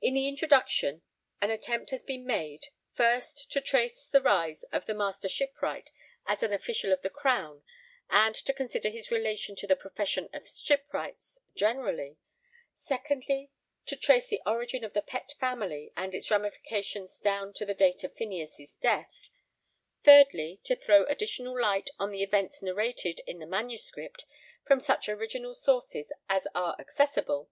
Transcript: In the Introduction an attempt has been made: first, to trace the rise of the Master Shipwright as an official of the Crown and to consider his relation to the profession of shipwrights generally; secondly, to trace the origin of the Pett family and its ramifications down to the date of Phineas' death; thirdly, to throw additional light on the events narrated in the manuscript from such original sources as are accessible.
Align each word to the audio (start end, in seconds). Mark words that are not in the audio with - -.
In 0.00 0.14
the 0.14 0.28
Introduction 0.28 1.02
an 1.40 1.50
attempt 1.50 1.90
has 1.90 2.04
been 2.04 2.24
made: 2.24 2.66
first, 2.94 3.50
to 3.50 3.60
trace 3.60 4.06
the 4.06 4.22
rise 4.22 4.62
of 4.70 4.86
the 4.86 4.94
Master 4.94 5.28
Shipwright 5.28 5.90
as 6.26 6.44
an 6.44 6.52
official 6.52 6.92
of 6.92 7.02
the 7.02 7.10
Crown 7.10 7.64
and 8.08 8.36
to 8.36 8.52
consider 8.52 8.88
his 8.88 9.10
relation 9.10 9.56
to 9.56 9.66
the 9.66 9.74
profession 9.74 10.28
of 10.32 10.46
shipwrights 10.46 11.40
generally; 11.56 12.18
secondly, 12.76 13.50
to 13.86 13.96
trace 13.96 14.28
the 14.28 14.40
origin 14.46 14.84
of 14.84 14.92
the 14.92 15.02
Pett 15.02 15.32
family 15.40 15.92
and 15.96 16.14
its 16.14 16.30
ramifications 16.30 17.18
down 17.18 17.52
to 17.54 17.66
the 17.66 17.74
date 17.74 18.04
of 18.04 18.14
Phineas' 18.14 18.76
death; 18.80 19.28
thirdly, 20.04 20.60
to 20.62 20.76
throw 20.76 21.02
additional 21.06 21.60
light 21.60 21.90
on 21.98 22.12
the 22.12 22.22
events 22.22 22.62
narrated 22.62 23.22
in 23.26 23.40
the 23.40 23.44
manuscript 23.46 24.24
from 24.64 24.78
such 24.78 25.08
original 25.08 25.56
sources 25.56 26.12
as 26.28 26.46
are 26.54 26.76
accessible. 26.78 27.50